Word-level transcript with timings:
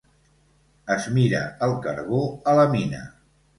Es 0.95 1.05
mira 1.19 1.43
el 1.69 1.75
carbó 1.85 2.25
a 2.55 2.59
la 2.63 2.67
mina. 2.75 3.07